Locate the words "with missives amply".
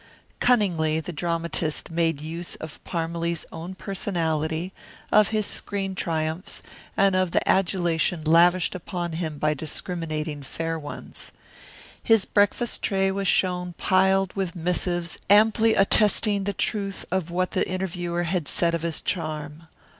14.35-15.75